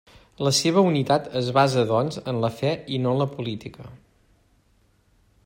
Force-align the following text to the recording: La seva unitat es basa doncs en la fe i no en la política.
La 0.45 0.51
seva 0.59 0.83
unitat 0.91 1.27
es 1.41 1.51
basa 1.57 1.83
doncs 1.91 2.17
en 2.33 2.41
la 2.47 2.51
fe 2.63 2.73
i 2.97 2.99
no 3.05 3.13
en 3.17 3.21
la 3.21 3.29
política. 3.35 3.87